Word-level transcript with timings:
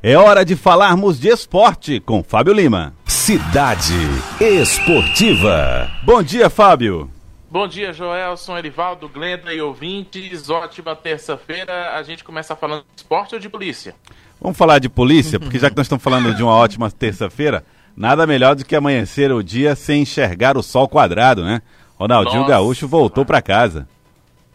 É 0.00 0.16
hora 0.16 0.44
de 0.44 0.54
falarmos 0.54 1.18
de 1.18 1.26
esporte 1.26 1.98
com 1.98 2.22
Fábio 2.22 2.52
Lima. 2.52 2.94
Cidade 3.04 3.94
Esportiva. 4.40 5.90
Bom 6.04 6.22
dia, 6.22 6.48
Fábio. 6.48 7.10
Bom 7.50 7.66
dia, 7.66 7.92
Joelson, 7.92 8.56
Erivaldo, 8.56 9.08
Glenda 9.08 9.52
e 9.52 9.60
ouvintes. 9.60 10.48
Ótima 10.48 10.94
terça-feira. 10.94 11.96
A 11.96 12.02
gente 12.04 12.22
começa 12.22 12.54
falando 12.54 12.82
de 12.94 13.00
esporte 13.02 13.34
ou 13.34 13.40
de 13.40 13.48
polícia? 13.48 13.96
Vamos 14.40 14.56
falar 14.56 14.78
de 14.78 14.88
polícia, 14.88 15.40
porque 15.40 15.58
já 15.58 15.68
que 15.68 15.76
nós 15.76 15.86
estamos 15.86 16.04
falando 16.04 16.32
de 16.32 16.44
uma 16.44 16.54
ótima 16.54 16.88
terça-feira, 16.92 17.64
nada 17.96 18.24
melhor 18.24 18.54
do 18.54 18.64
que 18.64 18.76
amanhecer 18.76 19.32
o 19.32 19.42
dia 19.42 19.74
sem 19.74 20.02
enxergar 20.02 20.56
o 20.56 20.62
sol 20.62 20.88
quadrado, 20.88 21.42
né? 21.42 21.60
Ronaldinho 21.96 22.42
Nossa. 22.42 22.52
Gaúcho 22.52 22.86
voltou 22.86 23.24
para 23.24 23.42
casa. 23.42 23.88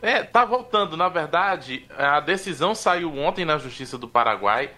É, 0.01 0.23
tá 0.23 0.45
voltando. 0.45 0.95
Na 0.95 1.09
verdade, 1.09 1.85
a 1.97 2.21
decisão 2.21 2.73
saiu 2.73 3.13
ontem 3.17 3.43
na 3.43 3.57
Justiça 3.57 3.97
do 3.97 4.07
Paraguai. 4.07 4.69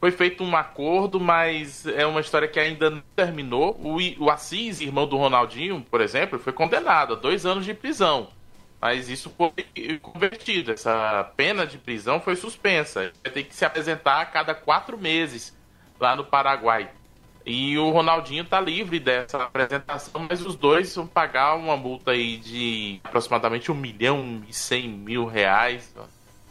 Foi 0.00 0.10
feito 0.10 0.42
um 0.42 0.56
acordo, 0.56 1.20
mas 1.20 1.86
é 1.86 2.06
uma 2.06 2.22
história 2.22 2.48
que 2.48 2.58
ainda 2.58 2.88
não 2.88 3.02
terminou. 3.14 3.78
O, 3.78 3.98
o 4.24 4.30
Assis, 4.30 4.80
irmão 4.80 5.06
do 5.06 5.18
Ronaldinho, 5.18 5.84
por 5.90 6.00
exemplo, 6.00 6.38
foi 6.38 6.54
condenado 6.54 7.12
a 7.12 7.16
dois 7.16 7.44
anos 7.44 7.66
de 7.66 7.74
prisão. 7.74 8.28
Mas 8.80 9.10
isso 9.10 9.30
foi 9.36 9.98
convertido. 10.00 10.72
Essa 10.72 11.30
pena 11.36 11.66
de 11.66 11.76
prisão 11.76 12.18
foi 12.18 12.34
suspensa. 12.34 13.12
Vai 13.22 13.30
ter 13.30 13.44
que 13.44 13.54
se 13.54 13.62
apresentar 13.62 14.22
a 14.22 14.24
cada 14.26 14.54
quatro 14.54 14.96
meses 14.96 15.54
lá 16.00 16.16
no 16.16 16.24
Paraguai. 16.24 16.88
E 17.44 17.76
o 17.76 17.90
Ronaldinho 17.90 18.44
está 18.44 18.58
livre 18.58 18.98
dessa 18.98 19.42
apresentação, 19.42 20.26
mas 20.28 20.44
os 20.44 20.54
dois 20.54 20.94
vão 20.94 21.06
pagar 21.06 21.56
uma 21.56 21.76
multa 21.76 22.12
aí 22.12 22.38
de 22.38 23.00
aproximadamente 23.04 23.70
um 23.70 23.74
milhão 23.74 24.42
e 24.48 24.52
cem 24.52 24.88
mil 24.88 25.26
reais 25.26 25.94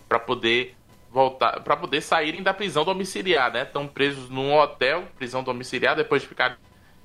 para 0.07 0.19
poder 0.19 0.75
voltar, 1.11 1.61
para 1.61 1.75
poder 1.75 2.01
saírem 2.01 2.43
da 2.43 2.53
prisão 2.53 2.85
domiciliar, 2.85 3.51
né? 3.51 3.63
Estão 3.63 3.87
presos 3.87 4.29
num 4.29 4.53
hotel, 4.53 5.03
prisão 5.17 5.43
domiciliar, 5.43 5.95
depois 5.95 6.21
de 6.21 6.27
ficar 6.27 6.57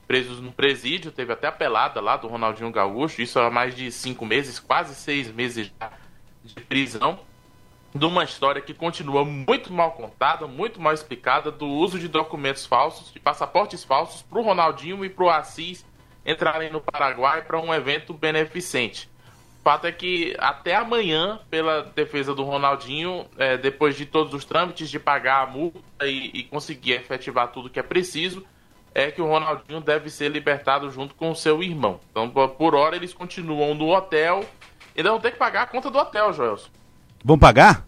presos 0.07 0.41
no 0.41 0.53
presídio, 0.53 1.11
teve 1.11 1.33
até 1.33 1.47
a 1.47 1.53
pelada 1.53 2.01
lá 2.01 2.17
do 2.17 2.29
Ronaldinho 2.29 2.71
Gaúcho, 2.71 3.23
isso 3.23 3.39
há 3.39 3.51
mais 3.51 3.75
de 3.75 3.91
cinco 3.91 4.27
meses, 4.27 4.61
quase 4.61 4.95
seis 4.95 5.33
meses 5.33 5.73
de 6.45 6.55
prisão, 6.63 7.19
de 7.95 8.05
uma 8.05 8.25
história 8.25 8.61
que 8.61 8.75
continua 8.75 9.25
muito 9.25 9.73
mal 9.73 9.93
contada, 9.93 10.47
muito 10.47 10.81
mal 10.81 10.93
explicada, 10.93 11.51
do 11.51 11.67
uso 11.67 11.99
de 11.99 12.09
documentos 12.09 12.67
falsos, 12.67 13.13
de 13.13 13.19
passaportes 13.19 13.83
falsos, 13.83 14.21
para 14.21 14.39
o 14.39 14.43
Ronaldinho 14.43 15.05
e 15.05 15.09
para 15.09 15.25
o 15.25 15.31
Assis 15.31 15.87
entrarem 16.27 16.71
no 16.71 16.81
Paraguai 16.81 17.43
para 17.43 17.59
um 17.59 17.73
evento 17.73 18.13
beneficente 18.13 19.09
fato 19.65 19.87
é 19.87 19.93
que 19.93 20.37
até 20.39 20.77
amanhã, 20.77 21.41
pela 21.49 21.83
defesa 21.83 22.35
do 22.35 22.45
Ronaldinho, 22.45 23.27
é, 23.39 23.57
depois 23.57 23.97
de 23.97 24.05
todos 24.05 24.35
os 24.35 24.45
trâmites 24.45 24.91
de 24.91 25.01
pagar 25.01 25.43
a 25.43 25.47
multa 25.47 25.81
e, 26.03 26.31
e, 26.35 26.43
conseguir 26.45 26.93
efetivar 26.93 27.49
tudo 27.49 27.71
que 27.71 27.81
é 27.81 27.83
preciso, 27.83 28.45
é 28.95 29.11
que 29.11 29.23
o 29.23 29.27
Ronaldinho 29.27 29.81
deve 29.81 30.11
ser 30.11 30.31
libertado 30.31 30.91
junto 30.91 31.15
com 31.15 31.31
o 31.31 31.35
seu 31.35 31.63
irmão. 31.63 31.99
Então, 32.11 32.29
por 32.31 32.75
hora, 32.75 32.95
eles 32.95 33.15
continuam 33.15 33.75
no 33.75 33.89
hotel. 33.89 34.45
Ainda 34.95 35.11
vão 35.11 35.19
ter 35.19 35.33
que 35.33 35.39
pagar 35.39 35.63
a 35.63 35.67
conta 35.67 35.91
do 35.91 35.99
hotel, 35.99 36.33
Joelson. 36.33 36.69
Vão 37.25 37.39
pagar? 37.39 37.87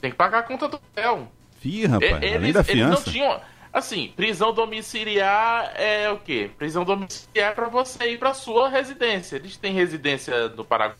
Tem 0.00 0.10
que 0.10 0.16
pagar 0.16 0.40
a 0.40 0.42
conta 0.42 0.68
do 0.68 0.76
hotel. 0.76 1.32
Fih, 1.58 1.86
rapaz, 1.86 2.22
eles, 2.22 2.36
além 2.36 2.52
da 2.52 2.62
fiança. 2.62 2.92
Eles 2.92 3.06
não 3.06 3.12
tinham 3.12 3.40
Assim, 3.72 4.12
prisão 4.16 4.52
domiciliar 4.52 5.72
é 5.76 6.10
o 6.10 6.18
quê? 6.18 6.50
Prisão 6.58 6.84
domiciliar 6.84 7.52
é 7.52 7.54
para 7.54 7.68
você 7.68 8.12
ir 8.12 8.18
para 8.18 8.34
sua 8.34 8.68
residência. 8.68 9.36
Eles 9.36 9.56
têm 9.56 9.72
residência 9.72 10.48
no 10.48 10.64
Paraguai? 10.64 10.98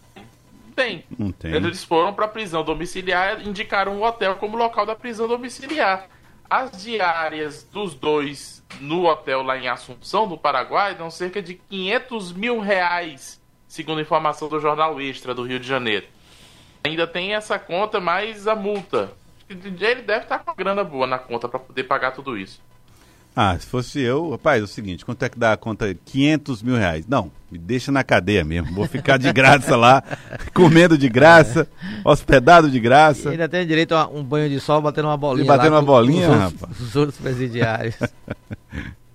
Tem. 0.76 1.04
Não 1.18 1.32
tem. 1.32 1.52
Eles 1.52 1.82
foram 1.82 2.14
para 2.14 2.28
prisão 2.28 2.62
domiciliar, 2.62 3.46
indicaram 3.46 3.98
o 3.98 4.04
hotel 4.04 4.36
como 4.36 4.56
local 4.56 4.86
da 4.86 4.94
prisão 4.94 5.26
domiciliar. 5.26 6.08
As 6.48 6.82
diárias 6.82 7.64
dos 7.64 7.94
dois 7.94 8.62
no 8.80 9.06
hotel 9.06 9.42
lá 9.42 9.58
em 9.58 9.68
Assunção, 9.68 10.26
no 10.26 10.38
Paraguai, 10.38 10.94
dão 10.94 11.10
cerca 11.10 11.42
de 11.42 11.54
500 11.54 12.32
mil 12.32 12.60
reais, 12.60 13.40
segundo 13.66 14.00
informação 14.00 14.48
do 14.48 14.60
jornal 14.60 15.00
Extra 15.00 15.34
do 15.34 15.42
Rio 15.42 15.58
de 15.58 15.66
Janeiro. 15.66 16.06
Ainda 16.84 17.06
tem 17.06 17.34
essa 17.34 17.58
conta 17.58 18.00
mais 18.00 18.46
a 18.46 18.54
multa 18.54 19.12
ele 19.50 20.02
deve 20.02 20.22
estar 20.22 20.38
com 20.38 20.50
uma 20.50 20.56
grana 20.56 20.84
boa 20.84 21.06
na 21.06 21.18
conta 21.18 21.48
para 21.48 21.58
poder 21.58 21.84
pagar 21.84 22.12
tudo 22.12 22.38
isso. 22.38 22.60
Ah, 23.34 23.56
se 23.58 23.66
fosse 23.66 24.00
eu, 24.00 24.30
rapaz, 24.30 24.60
é 24.60 24.64
o 24.64 24.66
seguinte, 24.66 25.04
quanto 25.04 25.24
é 25.24 25.28
que 25.28 25.38
dá 25.38 25.52
a 25.52 25.56
conta? 25.56 25.94
500 26.04 26.62
mil 26.62 26.76
reais. 26.76 27.06
Não, 27.06 27.30
me 27.50 27.58
deixa 27.58 27.92
na 27.92 28.02
cadeia 28.02 28.44
mesmo. 28.44 28.74
Vou 28.74 28.86
ficar 28.86 29.18
de 29.18 29.32
graça 29.32 29.76
lá, 29.76 30.02
comendo 30.52 30.98
de 30.98 31.08
graça, 31.08 31.68
hospedado 32.04 32.68
de 32.70 32.80
graça. 32.80 33.28
E 33.28 33.32
ainda 33.32 33.48
tem 33.48 33.64
direito 33.66 33.94
a 33.94 34.08
um 34.08 34.22
banho 34.22 34.48
de 34.48 34.58
sol 34.58 34.82
batendo 34.82 35.06
uma 35.06 35.16
bolinha. 35.16 35.44
E 35.44 35.48
batendo 35.48 35.74
uma 35.74 35.82
bolinha, 35.82 36.28
os 36.28 36.36
rapaz. 36.36 36.80
Os 36.80 36.96
outros 36.96 37.18
presidiários. 37.18 37.96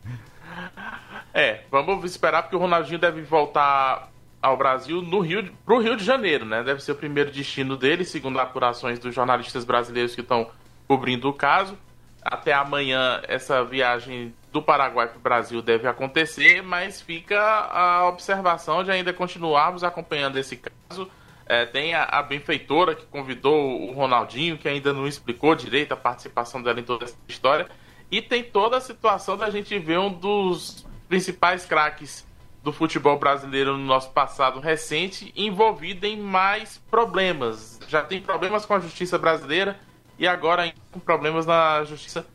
é, 1.33 1.61
vamos 1.69 2.09
esperar 2.09 2.43
porque 2.43 2.55
o 2.55 2.59
Ronaldinho 2.59 2.99
deve 2.99 3.21
voltar 3.21 4.09
ao 4.45 4.55
Brasil 4.55 5.01
no 5.01 5.21
Rio, 5.21 5.51
pro 5.65 5.79
Rio 5.79 5.97
de 5.97 6.05
Janeiro, 6.05 6.45
né? 6.45 6.61
Deve 6.61 6.79
ser 6.79 6.91
o 6.91 6.95
primeiro 6.95 7.31
destino 7.31 7.75
dele, 7.75 8.05
segundo 8.05 8.39
apurações 8.39 8.99
dos 8.99 9.15
jornalistas 9.15 9.65
brasileiros 9.65 10.13
que 10.13 10.21
estão 10.21 10.51
cobrindo 10.87 11.27
o 11.27 11.33
caso. 11.33 11.75
Até 12.21 12.53
amanhã 12.53 13.21
essa 13.27 13.63
viagem 13.63 14.35
do 14.51 14.61
Paraguai 14.61 15.07
para 15.07 15.17
o 15.17 15.21
Brasil 15.21 15.63
deve 15.63 15.87
acontecer, 15.87 16.61
mas 16.61 17.01
fica 17.01 17.39
a 17.39 18.07
observação 18.07 18.83
de 18.83 18.91
ainda 18.91 19.11
continuarmos 19.11 19.83
acompanhando 19.83 20.37
esse 20.37 20.57
caso. 20.57 21.09
É, 21.47 21.65
tem 21.65 21.95
a, 21.95 22.03
a, 22.03 22.21
benfeitora 22.21 22.93
que 22.93 23.05
convidou 23.07 23.81
o 23.81 23.93
Ronaldinho, 23.93 24.59
que 24.59 24.67
ainda 24.67 24.93
não 24.93 25.07
explicou 25.07 25.55
direito 25.55 25.91
a 25.91 25.97
participação 25.97 26.61
dela 26.61 26.79
em 26.79 26.83
toda 26.83 27.05
essa 27.05 27.17
história. 27.27 27.67
E 28.11 28.21
tem 28.21 28.43
toda 28.43 28.77
a 28.77 28.81
situação 28.81 29.37
da 29.37 29.49
gente 29.49 29.77
ver 29.79 29.97
um 29.97 30.13
dos 30.13 30.85
principais 31.09 31.65
craques 31.65 32.25
do 32.65 32.73
futebol 32.73 33.19
brasileiro 33.19 33.77
no 33.77 33.85
nosso 33.85 34.09
passado 34.09 34.59
recente 34.59 35.31
envolvido 35.35 36.07
em 36.07 36.19
mais 36.19 36.79
problemas. 36.89 37.79
Já 37.87 38.01
tem 38.01 38.19
problemas 38.19 38.65
com 38.65 38.73
a 38.73 38.79
justiça 38.79 39.19
brasileira 39.19 39.79
e 40.17 40.27
agora 40.27 40.73
com 40.91 40.99
problemas 40.99 41.45
na 41.45 41.83
justiça 41.83 42.25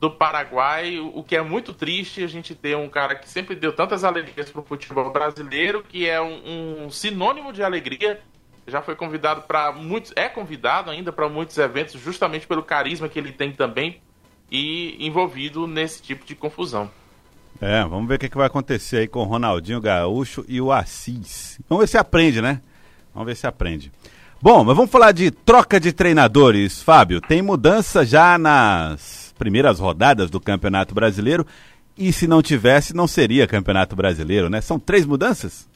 do 0.00 0.10
Paraguai, 0.10 0.98
o 0.98 1.22
que 1.22 1.36
é 1.36 1.42
muito 1.42 1.74
triste 1.74 2.24
a 2.24 2.26
gente 2.26 2.54
ter 2.54 2.74
um 2.78 2.88
cara 2.88 3.14
que 3.14 3.28
sempre 3.28 3.54
deu 3.54 3.74
tantas 3.74 4.04
alegrias 4.04 4.50
para 4.50 4.62
o 4.62 4.64
futebol 4.64 5.12
brasileiro, 5.12 5.84
que 5.86 6.08
é 6.08 6.18
um, 6.18 6.86
um 6.86 6.90
sinônimo 6.90 7.52
de 7.52 7.62
alegria. 7.62 8.22
Já 8.66 8.80
foi 8.80 8.96
convidado 8.96 9.42
para 9.42 9.70
muitos, 9.70 10.14
é 10.16 10.30
convidado 10.30 10.90
ainda 10.90 11.12
para 11.12 11.28
muitos 11.28 11.58
eventos, 11.58 12.00
justamente 12.00 12.46
pelo 12.46 12.62
carisma 12.62 13.06
que 13.06 13.18
ele 13.18 13.32
tem 13.32 13.52
também 13.52 14.00
e 14.50 14.96
envolvido 15.06 15.66
nesse 15.66 16.00
tipo 16.02 16.24
de 16.24 16.34
confusão. 16.34 16.90
É, 17.60 17.82
vamos 17.82 18.08
ver 18.08 18.16
o 18.16 18.18
que, 18.18 18.28
que 18.28 18.36
vai 18.36 18.46
acontecer 18.46 18.98
aí 18.98 19.08
com 19.08 19.20
o 19.20 19.24
Ronaldinho 19.24 19.80
Gaúcho 19.80 20.44
e 20.48 20.60
o 20.60 20.72
Assis. 20.72 21.60
Vamos 21.68 21.82
ver 21.82 21.88
se 21.88 21.98
aprende, 21.98 22.42
né? 22.42 22.60
Vamos 23.12 23.26
ver 23.26 23.36
se 23.36 23.46
aprende. 23.46 23.92
Bom, 24.42 24.64
mas 24.64 24.76
vamos 24.76 24.90
falar 24.90 25.12
de 25.12 25.30
troca 25.30 25.80
de 25.80 25.92
treinadores, 25.92 26.82
Fábio. 26.82 27.20
Tem 27.20 27.40
mudança 27.40 28.04
já 28.04 28.36
nas 28.36 29.34
primeiras 29.38 29.78
rodadas 29.78 30.30
do 30.30 30.40
Campeonato 30.40 30.94
Brasileiro. 30.94 31.46
E 31.96 32.12
se 32.12 32.26
não 32.26 32.42
tivesse, 32.42 32.94
não 32.94 33.06
seria 33.06 33.46
Campeonato 33.46 33.94
Brasileiro, 33.96 34.50
né? 34.50 34.60
São 34.60 34.78
três 34.78 35.06
mudanças? 35.06 35.68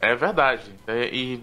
É 0.00 0.14
verdade. 0.14 0.70
É, 0.86 1.08
e 1.12 1.42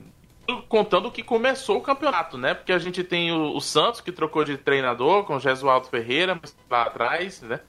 contando 0.70 1.12
que 1.12 1.24
começou 1.24 1.78
o 1.78 1.82
campeonato, 1.82 2.38
né? 2.38 2.54
Porque 2.54 2.72
a 2.72 2.80
gente 2.80 3.04
tem 3.04 3.32
o, 3.32 3.56
o 3.56 3.62
Santos 3.62 4.02
que 4.02 4.12
trocou 4.12 4.44
de 4.44 4.58
treinador 4.58 5.24
com 5.24 5.36
o 5.36 5.40
Jesualdo 5.40 5.88
Ferreira, 5.88 6.38
mas 6.40 6.56
lá 6.70 6.84
atrás, 6.84 7.42
né? 7.42 7.60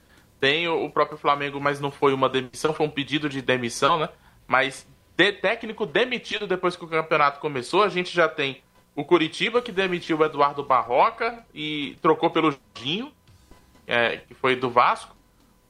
Tem 0.45 0.67
o 0.67 0.87
próprio 0.91 1.17
Flamengo, 1.17 1.59
mas 1.59 1.79
não 1.79 1.89
foi 1.89 2.13
uma 2.13 2.29
demissão, 2.29 2.71
foi 2.71 2.85
um 2.85 2.89
pedido 2.91 3.27
de 3.27 3.41
demissão, 3.41 3.97
né? 3.97 4.09
Mas 4.45 4.87
de 5.17 5.31
técnico 5.31 5.87
demitido 5.87 6.45
depois 6.45 6.75
que 6.75 6.85
o 6.85 6.87
campeonato 6.87 7.39
começou, 7.39 7.81
a 7.81 7.89
gente 7.89 8.13
já 8.13 8.29
tem 8.29 8.61
o 8.95 9.03
Curitiba 9.03 9.59
que 9.59 9.71
demitiu 9.71 10.19
o 10.19 10.23
Eduardo 10.23 10.63
Barroca 10.63 11.43
e 11.51 11.97
trocou 11.99 12.29
pelo 12.29 12.55
Dinho, 12.75 13.11
é, 13.87 14.17
que 14.17 14.35
foi 14.35 14.55
do 14.55 14.69
Vasco. 14.69 15.15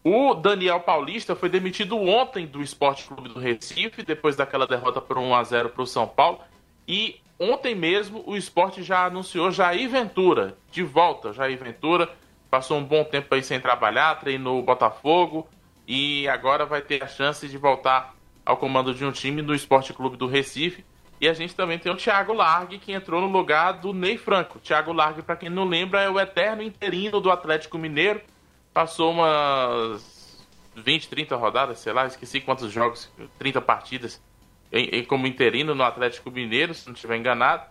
O 0.04 0.34
Daniel 0.34 0.82
Paulista 0.82 1.38
foi 1.38 1.48
demitido 1.48 1.98
ontem 1.98 2.46
do 2.46 2.62
Esporte 2.62 3.06
Clube 3.06 3.30
do 3.30 3.40
Recife, 3.40 4.04
depois 4.04 4.36
daquela 4.36 4.68
derrota 4.68 5.00
por 5.00 5.18
1 5.18 5.36
a 5.36 5.44
0 5.46 5.70
para 5.70 5.84
o 5.84 5.88
São 5.88 6.06
Paulo. 6.06 6.42
E 6.86 7.22
ontem 7.40 7.74
mesmo 7.74 8.26
o 8.28 8.36
esporte 8.36 8.84
já 8.84 9.06
anunciou 9.06 9.52
Jair 9.52 9.90
Ventura, 9.90 10.58
de 10.70 10.84
volta, 10.84 11.32
Jair 11.32 11.58
Ventura 11.58 12.14
passou 12.56 12.78
um 12.78 12.84
bom 12.86 13.04
tempo 13.04 13.36
aí 13.36 13.44
sem 13.44 13.60
trabalhar, 13.60 14.18
treinou 14.18 14.58
o 14.58 14.64
Botafogo 14.64 15.46
e 15.86 16.26
agora 16.30 16.66
vai 16.66 16.82
ter 16.82 17.04
a 17.04 17.08
chance 17.08 17.46
de 17.50 17.58
voltar 17.58 18.16
ao 18.46 18.56
comando 18.56 18.94
de 18.94 19.04
um 19.04 19.12
time 19.12 19.42
no 19.42 19.54
Esporte 19.54 19.92
Clube 19.92 20.16
do 20.16 20.26
Recife. 20.26 20.86
E 21.20 21.28
a 21.28 21.34
gente 21.34 21.54
também 21.54 21.78
tem 21.78 21.92
o 21.92 21.98
Thiago 21.98 22.32
Largue, 22.32 22.78
que 22.78 22.94
entrou 22.94 23.20
no 23.20 23.28
lugar 23.28 23.74
do 23.74 23.92
Ney 23.92 24.18
Franco. 24.18 24.58
Thiago 24.60 24.94
Largue, 24.94 25.22
para 25.22 25.36
quem 25.36 25.50
não 25.50 25.66
lembra, 25.66 26.02
é 26.02 26.10
o 26.10 26.18
eterno 26.18 26.64
interino 26.64 27.20
do 27.20 27.30
Atlético 27.30 27.78
Mineiro. 27.78 28.22
Passou 28.74 29.12
umas 29.12 30.48
20, 30.78 31.10
30 31.10 31.36
rodadas, 31.36 31.80
sei 31.80 31.92
lá, 31.92 32.06
esqueci 32.06 32.40
quantos 32.40 32.72
jogos, 32.72 33.12
30 33.38 33.60
partidas 33.60 34.24
em, 34.72 35.00
em, 35.00 35.04
como 35.04 35.28
interino 35.28 35.76
no 35.76 35.84
Atlético 35.84 36.32
Mineiro, 36.32 36.74
se 36.74 36.88
não 36.88 36.94
estiver 36.94 37.18
enganado. 37.18 37.66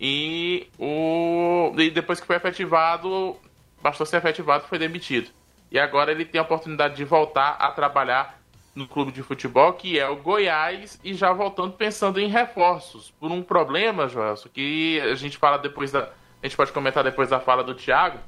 E, 0.00 0.68
o, 0.78 1.72
e 1.76 1.90
depois 1.90 2.20
que 2.20 2.26
foi 2.26 2.36
efetivado, 2.36 3.36
bastou 3.82 4.06
ser 4.06 4.18
efetivado 4.18 4.66
foi 4.66 4.78
demitido. 4.78 5.30
e 5.70 5.78
agora 5.78 6.10
ele 6.10 6.24
tem 6.24 6.38
a 6.38 6.42
oportunidade 6.42 6.96
de 6.96 7.04
voltar 7.04 7.50
a 7.58 7.70
trabalhar 7.70 8.38
no 8.74 8.86
clube 8.86 9.10
de 9.10 9.22
futebol, 9.22 9.72
que 9.72 9.98
é 9.98 10.08
o 10.08 10.16
Goiás, 10.16 10.98
e 11.02 11.12
já 11.12 11.32
voltando 11.32 11.72
pensando 11.72 12.20
em 12.20 12.28
reforços. 12.28 13.10
Por 13.10 13.30
um 13.30 13.42
problema, 13.42 14.08
Joelson, 14.08 14.48
que 14.48 15.00
a 15.00 15.14
gente 15.14 15.36
fala 15.36 15.58
depois 15.58 15.90
da. 15.90 16.10
A 16.40 16.46
gente 16.46 16.56
pode 16.56 16.72
comentar 16.72 17.02
depois 17.02 17.28
da 17.28 17.40
fala 17.40 17.64
do 17.64 17.74
Thiago, 17.74 18.18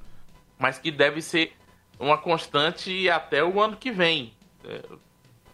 mas 0.59 0.79
que 0.79 0.91
deve 0.91 1.23
ser 1.23 1.57
uma 1.99 2.19
constante 2.19 3.09
até 3.09 3.45
o 3.45 3.61
ano 3.61 3.77
que 3.77 3.93
vem. 3.93 4.35
É, 4.65 4.83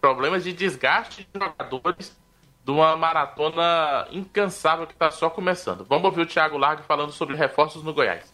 problemas 0.01 0.43
de 0.43 0.51
desgaste 0.51 1.27
de 1.31 1.39
jogadores 1.39 2.17
de 2.63 2.71
uma 2.71 2.97
maratona 2.97 4.07
incansável 4.11 4.87
que 4.87 4.93
está 4.93 5.11
só 5.11 5.29
começando. 5.29 5.85
Vamos 5.85 6.05
ouvir 6.05 6.21
o 6.21 6.25
Thiago 6.25 6.57
Largue 6.57 6.83
falando 6.83 7.11
sobre 7.11 7.35
reforços 7.35 7.83
no 7.83 7.93
Goiás. 7.93 8.33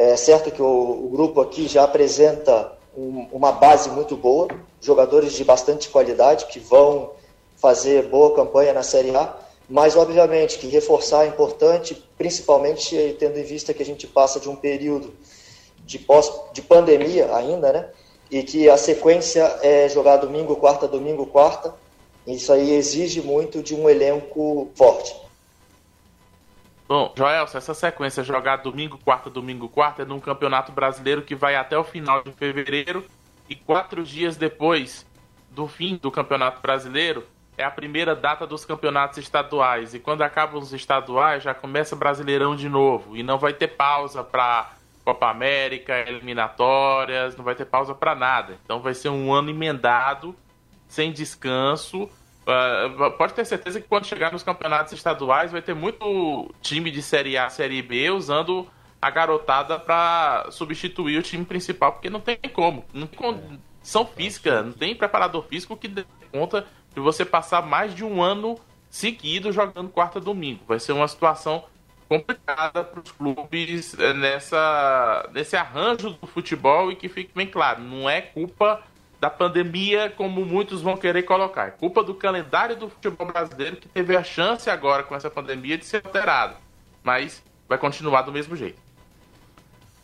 É 0.00 0.16
certo 0.16 0.50
que 0.50 0.62
o, 0.62 0.66
o 1.04 1.10
grupo 1.10 1.42
aqui 1.42 1.68
já 1.68 1.84
apresenta 1.84 2.72
um, 2.96 3.26
uma 3.30 3.52
base 3.52 3.90
muito 3.90 4.16
boa, 4.16 4.48
jogadores 4.80 5.34
de 5.34 5.44
bastante 5.44 5.90
qualidade 5.90 6.46
que 6.46 6.58
vão 6.58 7.10
fazer 7.56 8.08
boa 8.08 8.34
campanha 8.34 8.72
na 8.72 8.82
Série 8.82 9.14
A, 9.14 9.36
mas 9.68 9.96
obviamente 9.96 10.58
que 10.58 10.68
reforçar 10.68 11.26
é 11.26 11.28
importante, 11.28 12.02
principalmente 12.16 13.14
tendo 13.18 13.38
em 13.38 13.42
vista 13.42 13.74
que 13.74 13.82
a 13.82 13.84
gente 13.84 14.06
passa 14.06 14.40
de 14.40 14.48
um 14.48 14.56
período 14.56 15.12
de, 15.84 15.98
pós, 15.98 16.32
de 16.54 16.62
pandemia 16.62 17.36
ainda, 17.36 17.70
né? 17.70 17.88
E 18.30 18.42
que 18.42 18.70
a 18.70 18.78
sequência 18.78 19.58
é 19.60 19.86
jogar 19.86 20.16
domingo, 20.16 20.56
quarta, 20.56 20.88
domingo, 20.88 21.26
quarta. 21.26 21.74
Isso 22.26 22.50
aí 22.50 22.72
exige 22.72 23.20
muito 23.20 23.62
de 23.62 23.74
um 23.74 23.86
elenco 23.86 24.70
forte. 24.74 25.14
Bom, 26.90 27.14
Joel, 27.16 27.44
essa 27.44 27.72
sequência 27.72 28.24
jogar 28.24 28.56
domingo, 28.56 28.98
quarta, 28.98 29.30
domingo, 29.30 29.68
quarta 29.68 30.02
é 30.02 30.04
num 30.04 30.18
campeonato 30.18 30.72
brasileiro 30.72 31.22
que 31.22 31.36
vai 31.36 31.54
até 31.54 31.78
o 31.78 31.84
final 31.84 32.20
de 32.20 32.32
fevereiro 32.32 33.06
e 33.48 33.54
quatro 33.54 34.02
dias 34.02 34.36
depois 34.36 35.06
do 35.52 35.68
fim 35.68 35.94
do 35.94 36.10
campeonato 36.10 36.60
brasileiro 36.60 37.24
é 37.56 37.62
a 37.62 37.70
primeira 37.70 38.16
data 38.16 38.44
dos 38.44 38.64
campeonatos 38.64 39.18
estaduais. 39.18 39.94
E 39.94 40.00
quando 40.00 40.22
acabam 40.22 40.60
os 40.60 40.72
estaduais 40.72 41.44
já 41.44 41.54
começa 41.54 41.94
Brasileirão 41.94 42.56
de 42.56 42.68
novo 42.68 43.16
e 43.16 43.22
não 43.22 43.38
vai 43.38 43.52
ter 43.52 43.68
pausa 43.68 44.24
para 44.24 44.72
Copa 45.04 45.30
América, 45.30 45.96
eliminatórias, 45.96 47.36
não 47.36 47.44
vai 47.44 47.54
ter 47.54 47.66
pausa 47.66 47.94
para 47.94 48.16
nada. 48.16 48.58
Então 48.64 48.80
vai 48.80 48.94
ser 48.94 49.10
um 49.10 49.32
ano 49.32 49.50
emendado, 49.50 50.34
sem 50.88 51.12
descanso 51.12 52.10
Uh, 52.42 53.10
pode 53.12 53.34
ter 53.34 53.44
certeza 53.44 53.80
que 53.80 53.86
quando 53.86 54.06
chegar 54.06 54.32
nos 54.32 54.42
campeonatos 54.42 54.92
estaduais 54.92 55.52
vai 55.52 55.60
ter 55.60 55.74
muito 55.74 56.52
time 56.60 56.90
de 56.90 57.02
Série 57.02 57.36
A, 57.36 57.50
Série 57.50 57.82
B 57.82 58.10
usando 58.10 58.66
a 59.00 59.10
garotada 59.10 59.78
para 59.78 60.46
substituir 60.50 61.18
o 61.18 61.22
time 61.22 61.44
principal, 61.44 61.92
porque 61.92 62.10
não 62.10 62.20
tem 62.20 62.38
como. 62.52 62.84
Não 62.92 63.06
tem 63.06 63.18
condição 63.18 64.06
física, 64.06 64.62
não 64.62 64.72
tem 64.72 64.94
preparador 64.94 65.44
físico 65.44 65.76
que 65.76 65.88
dê 65.88 66.04
conta 66.32 66.66
de 66.94 67.00
você 67.00 67.24
passar 67.24 67.62
mais 67.62 67.94
de 67.94 68.04
um 68.04 68.22
ano 68.22 68.58
seguido 68.88 69.52
jogando 69.52 69.88
quarta 69.88 70.20
domingo. 70.20 70.64
Vai 70.66 70.80
ser 70.80 70.92
uma 70.92 71.08
situação 71.08 71.64
complicada 72.08 72.82
para 72.82 73.00
os 73.00 73.12
clubes 73.12 73.96
eh, 73.98 74.12
nessa, 74.12 75.30
nesse 75.32 75.56
arranjo 75.56 76.10
do 76.10 76.26
futebol 76.26 76.90
e 76.90 76.96
que 76.96 77.08
fique 77.08 77.30
bem 77.32 77.46
claro, 77.46 77.80
não 77.80 78.10
é 78.10 78.20
culpa 78.20 78.82
da 79.20 79.28
pandemia, 79.28 80.10
como 80.16 80.44
muitos 80.46 80.80
vão 80.80 80.96
querer 80.96 81.24
colocar. 81.24 81.68
É 81.68 81.70
culpa 81.70 82.02
do 82.02 82.14
calendário 82.14 82.74
do 82.74 82.88
futebol 82.88 83.26
brasileiro 83.26 83.76
que 83.76 83.86
teve 83.86 84.16
a 84.16 84.24
chance 84.24 84.70
agora 84.70 85.02
com 85.02 85.14
essa 85.14 85.30
pandemia 85.30 85.76
de 85.76 85.84
ser 85.84 86.00
alterado. 86.02 86.56
Mas 87.04 87.44
vai 87.68 87.76
continuar 87.76 88.22
do 88.22 88.32
mesmo 88.32 88.56
jeito. 88.56 88.80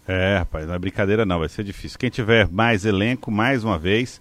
É, 0.06 0.38
rapaz, 0.38 0.66
não 0.66 0.74
é 0.74 0.78
brincadeira 0.78 1.24
não, 1.24 1.38
vai 1.38 1.48
ser 1.48 1.64
difícil. 1.64 1.98
Quem 1.98 2.10
tiver 2.10 2.46
mais 2.48 2.84
elenco, 2.84 3.30
mais 3.30 3.64
uma 3.64 3.78
vez, 3.78 4.20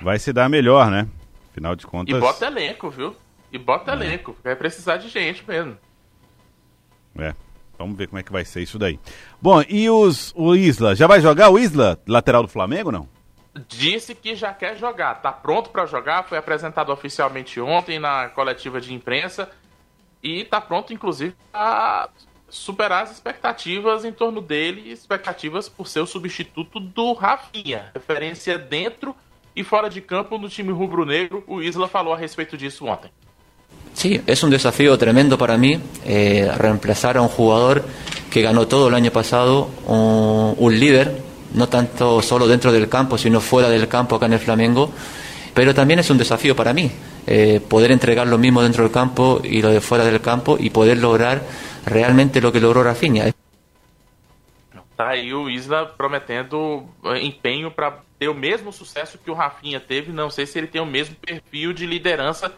vai 0.00 0.18
se 0.18 0.32
dar 0.32 0.48
melhor, 0.48 0.90
né? 0.90 1.08
Afinal 1.50 1.74
de 1.74 1.84
contas. 1.84 2.16
E 2.16 2.20
bota 2.20 2.46
elenco, 2.46 2.88
viu? 2.88 3.16
E 3.52 3.58
bota 3.58 3.90
é. 3.90 3.94
elenco. 3.94 4.36
Vai 4.44 4.54
precisar 4.54 4.96
de 4.96 5.08
gente 5.08 5.44
mesmo. 5.46 5.76
É. 7.18 7.34
Vamos 7.76 7.98
ver 7.98 8.06
como 8.06 8.18
é 8.18 8.22
que 8.22 8.32
vai 8.32 8.44
ser 8.44 8.62
isso 8.62 8.78
daí. 8.78 8.98
Bom, 9.42 9.62
e 9.68 9.90
os, 9.90 10.32
o 10.36 10.54
Isla? 10.54 10.94
Já 10.94 11.06
vai 11.06 11.20
jogar 11.20 11.50
o 11.50 11.58
Isla, 11.58 12.00
lateral 12.06 12.42
do 12.42 12.48
Flamengo, 12.48 12.90
não? 12.90 13.15
Disse 13.68 14.14
que 14.14 14.34
já 14.34 14.52
quer 14.52 14.76
jogar, 14.76 15.14
tá 15.16 15.32
pronto 15.32 15.70
para 15.70 15.86
jogar, 15.86 16.24
foi 16.24 16.38
apresentado 16.38 16.92
oficialmente 16.92 17.60
ontem 17.60 17.98
na 17.98 18.28
coletiva 18.28 18.80
de 18.80 18.92
imprensa 18.92 19.50
e 20.22 20.44
tá 20.44 20.60
pronto 20.60 20.92
inclusive 20.92 21.34
a 21.52 22.08
superar 22.48 23.04
as 23.04 23.12
expectativas 23.12 24.04
em 24.04 24.12
torno 24.12 24.40
dele, 24.40 24.90
expectativas 24.90 25.68
por 25.68 25.88
ser 25.88 26.00
o 26.00 26.06
substituto 26.06 26.78
do 26.78 27.12
Rafinha, 27.12 27.90
referência 27.94 28.58
dentro 28.58 29.14
e 29.54 29.64
fora 29.64 29.88
de 29.88 30.00
campo 30.00 30.38
no 30.38 30.48
time 30.48 30.70
rubro-negro. 30.70 31.42
O 31.46 31.62
Isla 31.62 31.88
falou 31.88 32.12
a 32.14 32.16
respeito 32.16 32.56
disso 32.56 32.84
ontem. 32.84 33.10
Sí, 33.94 34.20
es 34.26 34.42
un 34.42 34.50
desafío 34.50 34.96
tremendo 34.98 35.38
para 35.38 35.56
mí 35.56 35.80
eh, 36.04 36.52
reemplazar 36.58 37.16
a 37.16 37.22
un 37.22 37.30
que 38.30 38.42
ganó 38.42 38.66
todo 38.68 38.88
el 38.88 38.94
año 38.94 39.10
pasado, 39.10 39.70
un, 39.86 40.54
un 40.58 40.78
líder 40.78 41.25
no 41.54 41.68
tanto 41.68 42.22
solo 42.22 42.46
dentro 42.46 42.72
del 42.72 42.88
campo, 42.88 43.18
sino 43.18 43.40
fuera 43.40 43.68
del 43.68 43.88
campo 43.88 44.16
acá 44.16 44.26
en 44.26 44.34
el 44.34 44.38
Flamengo. 44.38 44.90
Pero 45.54 45.74
también 45.74 45.98
es 46.00 46.10
un 46.10 46.18
desafío 46.18 46.54
para 46.54 46.74
mí, 46.74 46.90
eh, 47.26 47.60
poder 47.66 47.90
entregar 47.90 48.26
lo 48.26 48.36
mismo 48.36 48.62
dentro 48.62 48.82
del 48.82 48.92
campo 48.92 49.40
y 49.42 49.62
lo 49.62 49.70
de 49.70 49.80
fuera 49.80 50.04
del 50.04 50.20
campo 50.20 50.56
y 50.60 50.70
poder 50.70 50.98
lograr 50.98 51.42
realmente 51.86 52.40
lo 52.40 52.52
que 52.52 52.60
logró 52.60 52.82
Rafinha. 52.82 53.32
Tá 54.96 55.10
aí 55.10 55.32
o 55.34 55.50
Isla 55.50 55.86
prometendo 55.86 56.86
eh, 57.04 57.20
empenho 57.20 57.70
para 57.70 57.98
ter 58.18 58.28
o 58.28 58.34
mesmo 58.34 58.72
sucesso 58.72 59.18
que 59.18 59.30
o 59.30 59.34
Rafinha 59.34 59.78
teve. 59.78 60.10
Não 60.10 60.30
sei 60.30 60.46
se 60.46 60.58
ele 60.58 60.66
tem 60.66 60.80
o 60.80 60.86
mesmo 60.86 61.14
perfil 61.16 61.74
de 61.74 61.84
liderança 61.86 62.50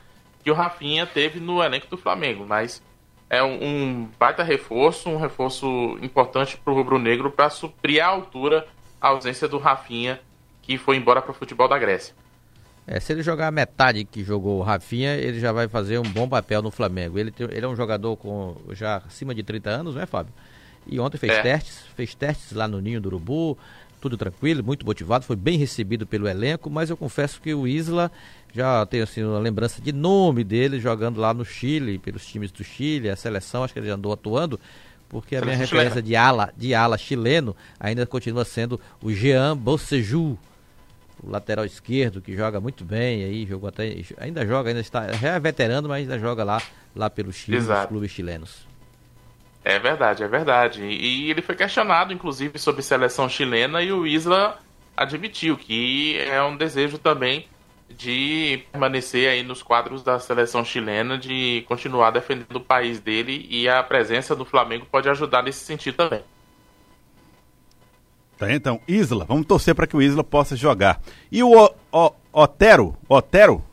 que 0.44 0.50
o 0.50 0.54
Rafinha 0.54 1.04
teve 1.04 1.40
no 1.40 1.62
elenco 1.62 1.88
do 1.88 1.96
Flamengo, 1.96 2.46
mas 2.46 2.80
é 3.28 3.42
um, 3.42 3.58
um 3.62 4.08
baita 4.18 4.42
reforço, 4.42 5.10
um 5.10 5.18
reforço 5.18 5.98
importante 6.00 6.56
para 6.56 6.72
o 6.72 6.76
Rubro 6.76 6.98
Negro 6.98 7.30
para 7.30 7.50
suprir 7.50 8.02
a 8.02 8.06
altura 8.06 8.66
a 9.00 9.08
ausência 9.08 9.48
do 9.48 9.58
Rafinha, 9.58 10.20
que 10.62 10.78
foi 10.78 10.96
embora 10.96 11.22
para 11.22 11.30
o 11.30 11.34
futebol 11.34 11.68
da 11.68 11.78
Grécia. 11.78 12.14
É, 12.86 12.98
se 12.98 13.12
ele 13.12 13.22
jogar 13.22 13.48
a 13.48 13.50
metade 13.50 14.02
que 14.04 14.24
jogou 14.24 14.58
o 14.58 14.62
Rafinha, 14.62 15.14
ele 15.14 15.38
já 15.38 15.52
vai 15.52 15.68
fazer 15.68 15.98
um 15.98 16.10
bom 16.10 16.26
papel 16.26 16.62
no 16.62 16.70
Flamengo. 16.70 17.18
Ele, 17.18 17.32
ele 17.50 17.64
é 17.64 17.68
um 17.68 17.76
jogador 17.76 18.16
com 18.16 18.56
já 18.70 18.96
acima 19.06 19.34
de 19.34 19.42
30 19.42 19.68
anos, 19.68 19.94
né, 19.94 20.06
Fábio? 20.06 20.32
E 20.86 20.98
ontem 20.98 21.18
fez 21.18 21.34
é. 21.34 21.42
testes, 21.42 21.84
fez 21.94 22.14
testes 22.14 22.52
lá 22.52 22.66
no 22.66 22.80
Ninho 22.80 22.98
do 22.98 23.08
Urubu, 23.08 23.58
tudo 24.00 24.16
tranquilo, 24.16 24.64
muito 24.64 24.86
motivado, 24.86 25.24
foi 25.24 25.36
bem 25.36 25.58
recebido 25.58 26.06
pelo 26.06 26.26
elenco, 26.26 26.70
mas 26.70 26.88
eu 26.88 26.96
confesso 26.96 27.40
que 27.40 27.52
o 27.52 27.66
Isla 27.66 28.10
já 28.54 28.86
tenho 28.86 29.04
assim 29.04 29.22
uma 29.22 29.38
lembrança 29.38 29.82
de 29.82 29.92
nome 29.92 30.42
dele 30.42 30.80
jogando 30.80 31.20
lá 31.20 31.34
no 31.34 31.44
Chile, 31.44 31.98
pelos 31.98 32.24
times 32.24 32.50
do 32.50 32.64
Chile, 32.64 33.10
a 33.10 33.16
seleção, 33.16 33.64
acho 33.64 33.74
que 33.74 33.80
ele 33.80 33.88
já 33.88 33.94
andou 33.94 34.12
atuando, 34.12 34.58
porque 35.08 35.36
a 35.36 35.40
minha 35.40 35.56
referência 35.56 36.02
de 36.02 36.14
ala, 36.14 36.52
de 36.56 36.74
ala 36.74 36.98
chileno 36.98 37.56
ainda 37.78 38.06
continua 38.06 38.44
sendo 38.44 38.80
o 39.02 39.12
Jean 39.12 39.56
Boceju, 39.56 40.38
o 41.22 41.30
lateral 41.30 41.64
esquerdo 41.64 42.20
que 42.20 42.36
joga 42.36 42.60
muito 42.60 42.84
bem 42.84 43.24
aí, 43.24 43.46
jogou 43.46 43.68
até 43.68 43.96
ainda 44.18 44.46
joga, 44.46 44.70
ainda 44.70 44.80
está 44.80 45.10
já 45.12 45.34
é 45.34 45.40
veterano, 45.40 45.88
mas 45.88 46.02
ainda 46.02 46.18
joga 46.18 46.44
lá 46.44 46.62
lá 46.94 47.08
pelo 47.08 47.32
Chile, 47.32 47.56
Exato. 47.56 47.88
clubes 47.88 48.10
chilenos. 48.10 48.66
É 49.64 49.78
verdade, 49.78 50.22
é 50.22 50.28
verdade. 50.28 50.82
E 50.82 51.30
ele 51.30 51.42
foi 51.42 51.54
questionado, 51.54 52.12
inclusive, 52.12 52.58
sobre 52.58 52.82
seleção 52.82 53.28
chilena 53.28 53.82
e 53.82 53.92
o 53.92 54.06
Isla 54.06 54.58
admitiu 54.96 55.56
que 55.56 56.18
é 56.18 56.42
um 56.42 56.56
desejo 56.56 56.98
também 56.98 57.46
de 57.88 58.64
permanecer 58.70 59.28
aí 59.28 59.42
nos 59.42 59.62
quadros 59.62 60.02
da 60.02 60.18
seleção 60.18 60.64
chilena, 60.64 61.16
de 61.16 61.64
continuar 61.66 62.10
defendendo 62.10 62.56
o 62.56 62.60
país 62.60 63.00
dele 63.00 63.46
e 63.50 63.68
a 63.68 63.82
presença 63.82 64.36
do 64.36 64.44
Flamengo 64.44 64.86
pode 64.90 65.08
ajudar 65.08 65.42
nesse 65.42 65.64
sentido 65.64 65.96
também. 65.96 66.22
Tá, 68.36 68.52
então, 68.52 68.80
Isla, 68.86 69.24
vamos 69.24 69.46
torcer 69.46 69.74
para 69.74 69.86
que 69.86 69.96
o 69.96 70.02
Isla 70.02 70.22
possa 70.22 70.54
jogar. 70.54 71.00
E 71.32 71.42
o, 71.42 71.50
o, 71.50 71.72
o 71.92 72.12
Otero, 72.32 72.96
Otero? 73.08 73.64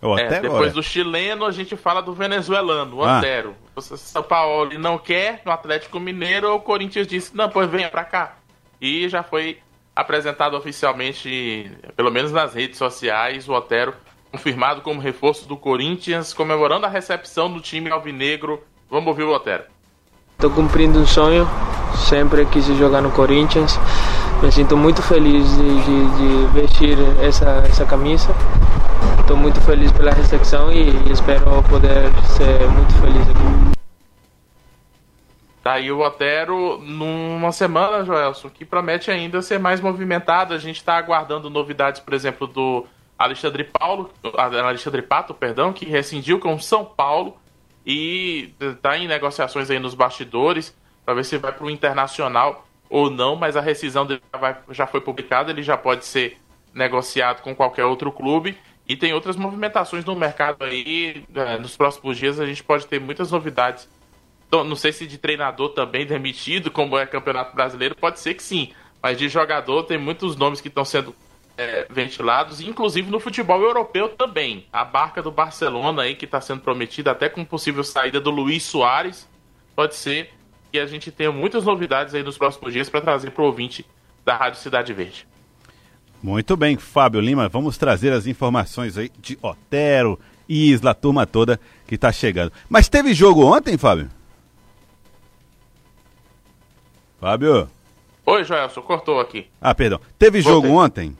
É, 0.00 0.06
o 0.06 0.10
Otero 0.10 0.34
é, 0.34 0.40
depois 0.40 0.72
do 0.72 0.82
chileno 0.82 1.44
a 1.44 1.50
gente 1.50 1.76
fala 1.76 2.00
do 2.00 2.12
venezuelano, 2.14 2.98
o 2.98 3.04
ah. 3.04 3.18
Otero. 3.18 3.56
O 3.74 3.80
São 3.80 4.22
Paulo 4.22 4.78
não 4.78 4.98
quer 4.98 5.40
no 5.44 5.50
Atlético 5.50 5.98
Mineiro, 5.98 6.54
o 6.54 6.60
Corinthians 6.60 7.08
disse, 7.08 7.34
não, 7.34 7.48
pois 7.48 7.68
venha 7.68 7.88
para 7.88 8.04
cá. 8.04 8.36
E 8.80 9.08
já 9.08 9.22
foi 9.22 9.58
apresentado 9.94 10.56
oficialmente, 10.56 11.70
pelo 11.96 12.10
menos 12.10 12.32
nas 12.32 12.54
redes 12.54 12.78
sociais, 12.78 13.48
o 13.48 13.52
Otero 13.52 13.94
confirmado 14.32 14.80
como 14.80 14.98
reforço 14.98 15.46
do 15.46 15.58
Corinthians, 15.58 16.32
comemorando 16.32 16.86
a 16.86 16.88
recepção 16.88 17.52
do 17.52 17.60
time 17.60 17.90
alvinegro. 17.90 18.62
Vamos 18.90 19.08
ouvir 19.08 19.24
o 19.24 19.34
Otero. 19.34 19.64
Estou 20.32 20.50
cumprindo 20.50 20.98
um 20.98 21.06
sonho, 21.06 21.46
sempre 22.08 22.46
quis 22.46 22.66
jogar 22.66 23.02
no 23.02 23.10
Corinthians. 23.10 23.78
Me 24.42 24.50
sinto 24.50 24.76
muito 24.76 25.02
feliz 25.02 25.46
de, 25.56 25.82
de, 25.84 26.46
de 26.46 26.60
vestir 26.60 26.96
essa, 27.22 27.62
essa 27.68 27.84
camisa. 27.84 28.34
Estou 29.20 29.36
muito 29.36 29.60
feliz 29.60 29.92
pela 29.92 30.10
recepção 30.12 30.72
e 30.72 30.88
espero 31.12 31.62
poder 31.68 32.10
ser 32.26 32.66
muito 32.68 32.92
feliz 32.94 33.22
aqui. 33.28 33.71
Daí 35.62 35.92
o 35.92 36.00
Otero, 36.00 36.78
numa 36.78 37.52
semana, 37.52 38.04
Joelson, 38.04 38.50
que 38.50 38.64
promete 38.64 39.10
ainda 39.10 39.40
ser 39.40 39.60
mais 39.60 39.80
movimentado. 39.80 40.54
A 40.54 40.58
gente 40.58 40.76
está 40.76 40.96
aguardando 40.96 41.48
novidades, 41.48 42.00
por 42.00 42.14
exemplo, 42.14 42.48
do 42.48 42.84
Alexandre 43.16 43.62
Paulo, 43.62 44.10
Alexandre 44.36 45.02
Pato, 45.02 45.32
perdão, 45.32 45.72
que 45.72 45.84
rescindiu 45.84 46.40
com 46.40 46.58
São 46.58 46.84
Paulo 46.84 47.36
e 47.86 48.52
está 48.60 48.98
em 48.98 49.06
negociações 49.06 49.70
aí 49.70 49.78
nos 49.78 49.94
bastidores 49.94 50.76
para 51.04 51.14
ver 51.14 51.24
se 51.24 51.38
vai 51.38 51.52
para 51.52 51.64
o 51.64 51.70
Internacional 51.70 52.66
ou 52.90 53.08
não, 53.08 53.36
mas 53.36 53.56
a 53.56 53.60
rescisão 53.60 54.04
dele 54.04 54.22
já, 54.32 54.38
vai, 54.38 54.56
já 54.70 54.86
foi 54.86 55.00
publicada, 55.00 55.50
ele 55.50 55.62
já 55.62 55.76
pode 55.76 56.04
ser 56.04 56.38
negociado 56.74 57.40
com 57.42 57.54
qualquer 57.54 57.84
outro 57.84 58.10
clube. 58.10 58.58
E 58.88 58.96
tem 58.96 59.12
outras 59.12 59.36
movimentações 59.36 60.04
no 60.04 60.14
mercado 60.16 60.64
aí. 60.64 61.24
É, 61.34 61.56
nos 61.56 61.76
próximos 61.76 62.18
dias 62.18 62.40
a 62.40 62.46
gente 62.46 62.62
pode 62.64 62.86
ter 62.86 63.00
muitas 63.00 63.30
novidades 63.30 63.88
não 64.52 64.76
sei 64.76 64.92
se 64.92 65.06
de 65.06 65.16
treinador 65.16 65.70
também 65.70 66.04
demitido, 66.04 66.70
como 66.70 66.98
é 66.98 67.06
Campeonato 67.06 67.56
Brasileiro, 67.56 67.96
pode 67.96 68.20
ser 68.20 68.34
que 68.34 68.42
sim. 68.42 68.72
Mas 69.02 69.16
de 69.16 69.28
jogador 69.28 69.84
tem 69.84 69.96
muitos 69.96 70.36
nomes 70.36 70.60
que 70.60 70.68
estão 70.68 70.84
sendo 70.84 71.14
é, 71.56 71.86
ventilados, 71.90 72.60
inclusive 72.60 73.10
no 73.10 73.18
futebol 73.18 73.60
europeu 73.62 74.10
também. 74.10 74.66
A 74.72 74.84
barca 74.84 75.22
do 75.22 75.30
Barcelona 75.30 76.02
aí 76.02 76.14
que 76.14 76.26
está 76.26 76.40
sendo 76.40 76.60
prometida, 76.60 77.10
até 77.10 77.28
com 77.28 77.44
possível 77.44 77.82
saída 77.82 78.20
do 78.20 78.30
Luiz 78.30 78.62
Soares. 78.62 79.28
Pode 79.74 79.94
ser 79.94 80.30
que 80.70 80.78
a 80.78 80.86
gente 80.86 81.10
tenha 81.10 81.32
muitas 81.32 81.64
novidades 81.64 82.14
aí 82.14 82.22
nos 82.22 82.38
próximos 82.38 82.72
dias 82.72 82.88
para 82.88 83.00
trazer 83.00 83.30
para 83.30 83.42
o 83.42 83.46
ouvinte 83.46 83.86
da 84.24 84.36
Rádio 84.36 84.60
Cidade 84.60 84.92
Verde. 84.92 85.26
Muito 86.22 86.56
bem, 86.56 86.76
Fábio 86.76 87.20
Lima, 87.20 87.48
vamos 87.48 87.76
trazer 87.76 88.12
as 88.12 88.26
informações 88.26 88.96
aí 88.96 89.10
de 89.18 89.36
Otero, 89.42 90.20
Isla, 90.48 90.94
turma 90.94 91.26
toda 91.26 91.58
que 91.86 91.96
está 91.96 92.12
chegando. 92.12 92.52
Mas 92.68 92.88
teve 92.88 93.12
jogo 93.12 93.44
ontem, 93.44 93.76
Fábio? 93.76 94.08
Fábio? 97.22 97.70
Oi, 98.26 98.42
Joelson, 98.42 98.82
cortou 98.82 99.20
aqui. 99.20 99.46
Ah, 99.60 99.72
perdão. 99.72 100.00
Teve 100.18 100.40
jogo 100.40 100.66
ontem? 100.70 101.16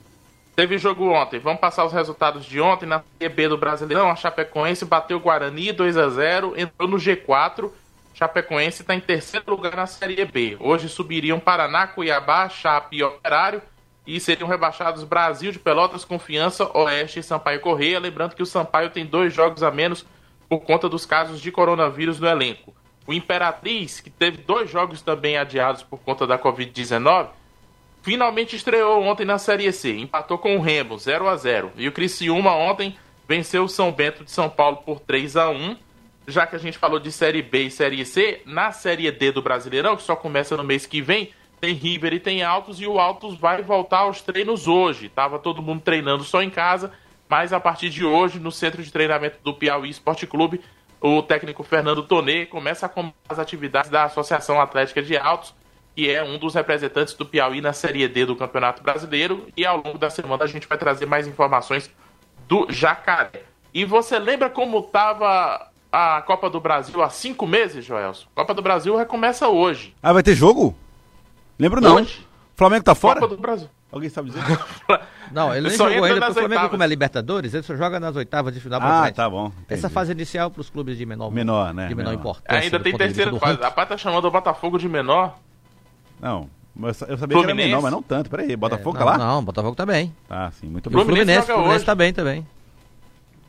Teve 0.56 0.76
jogo 0.76 1.09
ontem. 1.09 1.38
Vamos 1.38 1.61
passar 1.61 1.85
os 1.85 1.92
resultados 1.92 2.44
de 2.44 2.61
ontem 2.61 2.87
na 2.87 3.04
Série 3.21 3.49
do 3.49 3.56
Brasileirão. 3.56 4.11
A 4.11 4.16
Chapecoense 4.16 4.85
bateu 4.85 5.18
o 5.18 5.21
Guarani 5.21 5.71
2 5.71 5.97
a 5.97 6.09
0 6.09 6.54
entrou 6.56 6.88
no 6.88 6.97
G4. 6.97 7.71
Chapecoense 8.14 8.82
está 8.82 8.97
em 8.97 9.00
terceiro 9.00 9.49
lugar 9.49 9.76
na 9.76 9.87
Série 9.87 10.25
B. 10.25 10.56
Hoje 10.59 10.88
subiriam 10.88 11.38
Paraná, 11.38 11.87
Cuiabá, 11.87 12.49
Chape 12.49 12.97
e 12.97 13.04
Operário. 13.04 13.62
E 14.04 14.18
seriam 14.18 14.49
rebaixados 14.49 15.04
Brasil 15.04 15.52
de 15.52 15.61
Pelotas, 15.61 16.04
Confiança, 16.04 16.68
Oeste 16.76 17.21
e 17.21 17.23
Sampaio 17.23 17.61
Correia. 17.61 18.00
Lembrando 18.00 18.35
que 18.35 18.42
o 18.42 18.47
Sampaio 18.47 18.90
tem 18.90 19.06
dois 19.06 19.32
jogos 19.32 19.62
a 19.62 19.71
menos 19.71 20.04
por 20.49 20.62
conta 20.62 20.88
dos 20.88 21.06
casos 21.06 21.40
de 21.40 21.52
coronavírus 21.52 22.18
no 22.18 22.26
elenco. 22.26 22.75
O 23.06 23.12
Imperatriz, 23.12 24.00
que 24.00 24.11
teve 24.11 24.38
dois 24.38 24.71
jogos 24.71 25.02
também 25.02 25.37
adiados 25.37 25.82
por 25.82 25.99
conta 25.99 26.26
da 26.26 26.38
Covid-19, 26.38 27.28
finalmente 28.02 28.54
estreou 28.54 29.02
ontem 29.02 29.25
na 29.25 29.38
Série 29.38 29.73
C. 29.73 29.97
Empatou 29.97 30.38
com 30.38 30.56
o 30.56 30.61
Remo, 30.61 30.99
0 30.99 31.28
a 31.28 31.37
0 31.37 31.73
E 31.76 31.88
o 31.88 31.92
Criciúma 31.92 32.54
ontem 32.54 32.97
venceu 33.28 33.64
o 33.64 33.68
São 33.68 33.90
Bento 33.90 34.25
de 34.25 34.30
São 34.30 34.49
Paulo 34.49 34.78
por 34.78 35.00
3 35.00 35.37
a 35.37 35.49
1 35.50 35.76
Já 36.26 36.47
que 36.47 36.54
a 36.54 36.59
gente 36.59 36.78
falou 36.78 37.00
de 37.00 37.11
Série 37.11 37.42
B 37.42 37.64
e 37.64 37.71
Série 37.71 38.04
C, 38.04 38.42
na 38.47 38.71
Série 38.71 39.11
D 39.11 39.32
do 39.32 39.42
Brasileirão, 39.42 39.97
que 39.97 40.02
só 40.02 40.14
começa 40.14 40.56
no 40.56 40.62
mês 40.62 40.87
que 40.87 41.02
vem, 41.02 41.32
tem 41.61 41.75
River 41.75 42.12
e 42.14 42.21
tem 42.21 42.42
Altos, 42.42 42.80
e 42.80 42.87
o 42.87 42.99
Altos 42.99 43.37
vai 43.37 43.62
voltar 43.62 44.00
aos 44.00 44.21
treinos 44.21 44.68
hoje. 44.68 45.09
Tava 45.09 45.38
todo 45.38 45.62
mundo 45.62 45.80
treinando 45.80 46.25
só 46.25 46.42
em 46.42 46.50
casa, 46.50 46.92
mas 47.28 47.52
a 47.52 47.59
partir 47.59 47.88
de 47.88 48.04
hoje, 48.04 48.38
no 48.38 48.52
centro 48.52 48.82
de 48.82 48.92
treinamento 48.92 49.38
do 49.42 49.54
Piauí 49.54 49.88
Esporte 49.88 50.26
Clube, 50.26 50.61
o 51.02 51.21
técnico 51.21 51.64
Fernando 51.64 52.04
Tonê 52.04 52.47
começa 52.47 52.87
a 52.87 52.88
comandar 52.88 53.14
as 53.28 53.38
atividades 53.40 53.90
da 53.90 54.04
Associação 54.04 54.61
Atlética 54.61 55.02
de 55.02 55.16
Altos, 55.16 55.52
que 55.97 56.09
é 56.09 56.23
um 56.23 56.38
dos 56.38 56.54
representantes 56.54 57.12
do 57.14 57.26
Piauí 57.26 57.61
na 57.61 57.73
Série 57.73 58.06
D 58.06 58.25
do 58.25 58.37
Campeonato 58.37 58.82
Brasileiro. 58.85 59.49
E 59.56 59.66
ao 59.66 59.78
longo 59.78 59.99
da 59.99 60.09
semana 60.09 60.44
a 60.44 60.47
gente 60.47 60.68
vai 60.68 60.78
trazer 60.78 61.06
mais 61.06 61.26
informações 61.26 61.90
do 62.47 62.68
Jacaré. 62.71 63.42
E 63.75 63.85
você 63.85 64.16
lembra 64.18 64.49
como 64.49 64.78
estava 64.78 65.68
a 65.90 66.23
Copa 66.23 66.49
do 66.49 66.61
Brasil 66.61 67.02
há 67.02 67.11
cinco 67.11 67.49
meses, 67.49 67.85
Joelson? 67.85 68.26
Copa 68.35 68.54
do 68.54 68.62
Brasil 68.62 68.97
recomeça 68.97 69.49
hoje. 69.49 69.94
Ah, 70.00 70.12
vai 70.12 70.23
ter 70.23 70.37
jogo? 70.37 70.75
Lembro 71.59 71.80
não. 71.80 71.97
Hoje. 71.97 72.25
Flamengo 72.54 72.85
tá 72.85 72.94
fora? 72.94 73.18
Copa 73.18 73.35
do 73.35 73.40
Brasil. 73.40 73.68
Alguém 73.90 74.09
sabe 74.09 74.30
dizer? 74.30 74.42
Não, 75.31 75.55
ele 75.55 75.69
nem 75.69 75.76
só 75.76 75.88
jogou 75.88 76.05
ainda, 76.05 76.21
porque 76.21 76.31
o 76.31 76.35
Flamengo, 76.35 76.52
oitavas. 76.52 76.71
como 76.71 76.83
é 76.83 76.87
Libertadores, 76.87 77.55
ele 77.55 77.62
só 77.62 77.76
joga 77.76 78.00
nas 78.00 78.17
oitavas 78.17 78.52
de 78.52 78.61
final 78.61 78.81
Ah, 78.83 79.02
frente. 79.02 79.14
tá 79.14 79.31
bom. 79.31 79.47
Entendi. 79.47 79.64
Essa 79.69 79.88
fase 79.88 80.12
inicial 80.12 80.50
para 80.50 80.61
os 80.61 80.69
clubes 80.71 80.99
de 80.99 81.07
menor, 81.07 81.31
menor, 81.31 81.73
né? 81.73 81.88
de 81.88 81.95
menor, 81.95 82.11
menor. 82.11 82.21
importância. 82.21 82.61
Ainda 82.61 82.81
tem 82.81 82.97
terceira 82.97 83.33
fase. 83.38 83.62
A 83.62 83.71
Pai 83.71 83.87
tá 83.87 83.97
chamando 83.97 84.25
o 84.26 84.31
Botafogo 84.31 84.79
de 84.79 84.88
menor. 84.88 85.38
Não, 86.21 86.49
eu 86.81 86.95
sabia 86.95 87.17
Fluminense. 87.17 87.45
que 87.45 87.50
era 87.50 87.55
menor, 87.55 87.83
mas 87.83 87.93
não 87.93 88.02
tanto. 88.02 88.31
Peraí, 88.31 88.57
Botafogo 88.57 88.97
é, 88.97 88.99
tá 88.99 89.05
não, 89.05 89.12
lá? 89.12 89.19
Não, 89.19 89.45
Botafogo 89.45 89.76
tá 89.76 89.87
bem. 89.87 90.14
Tá, 90.29 90.50
sim, 90.52 90.67
muito 90.67 90.88
bem. 90.91 91.00
O 91.00 91.05
Fluminense, 91.05 91.47
Fluminense, 91.47 91.52
Fluminense 91.52 91.85
tá 91.85 91.95
bem 91.95 92.12
também. 92.12 92.47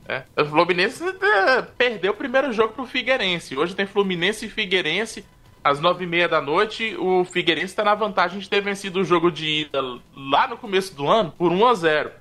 É, 0.07 0.23
o 0.37 0.45
Fluminense 0.45 1.03
é, 1.03 1.61
perdeu 1.61 2.11
o 2.11 2.15
primeiro 2.15 2.51
jogo 2.51 2.73
pro 2.73 2.85
Figueirense. 2.85 3.57
Hoje 3.57 3.73
tem 3.73 3.85
Fluminense 3.85 4.45
e 4.45 4.49
Figueirense 4.49 5.23
às 5.63 5.79
nove 5.79 6.03
e 6.03 6.07
meia 6.07 6.27
da 6.27 6.41
noite, 6.41 6.95
o 6.99 7.23
Figueirense 7.23 7.67
está 7.67 7.83
na 7.83 7.95
vantagem 7.95 8.39
de 8.39 8.49
ter 8.49 8.61
vencido 8.61 8.99
o 8.99 9.03
jogo 9.05 9.31
de 9.31 9.61
ida 9.61 9.81
lá 10.15 10.47
no 10.47 10.57
começo 10.57 10.93
do 10.95 11.07
ano 11.07 11.31
por 11.31 11.51
1 11.51 11.67
a 11.67 11.73
0 11.73 12.11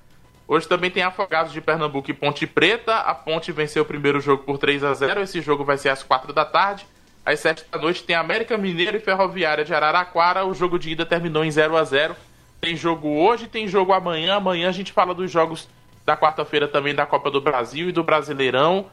Hoje 0.47 0.67
também 0.67 0.91
tem 0.91 1.03
Afogados 1.03 1.53
de 1.53 1.61
Pernambuco 1.61 2.11
e 2.11 2.13
Ponte 2.13 2.45
Preta. 2.45 2.95
A 2.97 3.15
Ponte 3.15 3.51
venceu 3.51 3.83
o 3.83 3.85
primeiro 3.85 4.19
jogo 4.19 4.43
por 4.43 4.57
3 4.57 4.83
a 4.83 4.93
0 4.93 5.21
Esse 5.21 5.41
jogo 5.41 5.63
vai 5.63 5.77
ser 5.77 5.89
às 5.89 6.03
4 6.03 6.33
da 6.33 6.43
tarde. 6.43 6.85
Às 7.25 7.39
7 7.39 7.65
da 7.71 7.79
noite 7.79 8.03
tem 8.03 8.15
América 8.15 8.57
Mineiro 8.57 8.97
e 8.97 8.99
Ferroviária 8.99 9.63
de 9.63 9.73
Araraquara. 9.73 10.45
O 10.45 10.53
jogo 10.53 10.77
de 10.77 10.91
ida 10.91 11.05
terminou 11.05 11.45
em 11.45 11.49
0 11.49 11.77
a 11.77 11.83
0 11.83 12.15
Tem 12.59 12.75
jogo 12.75 13.07
hoje, 13.07 13.47
tem 13.47 13.69
jogo 13.69 13.93
amanhã. 13.93 14.35
Amanhã 14.35 14.67
a 14.67 14.73
gente 14.73 14.91
fala 14.91 15.13
dos 15.13 15.31
jogos 15.31 15.69
da 16.05 16.17
quarta-feira 16.17 16.67
também 16.67 16.93
da 16.93 17.05
Copa 17.05 17.31
do 17.31 17.39
Brasil 17.39 17.87
e 17.87 17.93
do 17.93 18.03
Brasileirão 18.03 18.87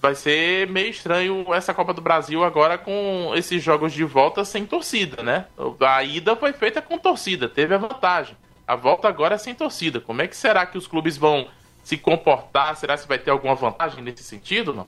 vai 0.00 0.14
ser 0.14 0.68
meio 0.68 0.88
estranho 0.88 1.44
essa 1.52 1.74
Copa 1.74 1.92
do 1.92 2.00
Brasil 2.00 2.44
agora 2.44 2.78
com 2.78 3.32
esses 3.34 3.62
jogos 3.62 3.92
de 3.92 4.04
volta 4.04 4.44
sem 4.44 4.64
torcida, 4.64 5.22
né? 5.22 5.46
A 5.80 6.02
ida 6.02 6.36
foi 6.36 6.52
feita 6.52 6.80
com 6.80 6.98
torcida, 6.98 7.48
teve 7.48 7.74
a 7.74 7.78
vantagem. 7.78 8.36
A 8.66 8.76
volta 8.76 9.08
agora 9.08 9.34
é 9.34 9.38
sem 9.38 9.54
torcida. 9.54 10.00
Como 10.00 10.22
é 10.22 10.26
que 10.26 10.36
será 10.36 10.66
que 10.66 10.76
os 10.76 10.86
clubes 10.86 11.16
vão 11.16 11.48
se 11.82 11.96
comportar? 11.96 12.76
Será 12.76 12.96
que 12.96 13.08
vai 13.08 13.18
ter 13.18 13.30
alguma 13.30 13.54
vantagem 13.54 14.02
nesse 14.02 14.22
sentido, 14.22 14.74
não? 14.74 14.86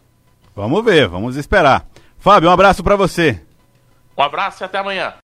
Vamos 0.54 0.84
ver, 0.84 1.08
vamos 1.08 1.36
esperar. 1.36 1.86
Fábio, 2.18 2.50
um 2.50 2.52
abraço 2.52 2.84
para 2.84 2.96
você. 2.96 3.40
Um 4.16 4.22
abraço 4.22 4.62
e 4.62 4.64
até 4.64 4.78
amanhã. 4.78 5.14